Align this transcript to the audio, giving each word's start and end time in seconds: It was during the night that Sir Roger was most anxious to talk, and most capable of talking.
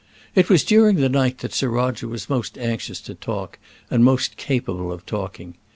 It 0.33 0.49
was 0.49 0.63
during 0.63 0.95
the 0.95 1.09
night 1.09 1.37
that 1.41 1.53
Sir 1.53 1.69
Roger 1.69 2.07
was 2.07 2.27
most 2.27 2.57
anxious 2.57 2.99
to 3.01 3.13
talk, 3.13 3.59
and 3.91 4.03
most 4.03 4.35
capable 4.35 4.91
of 4.91 5.05
talking. 5.05 5.53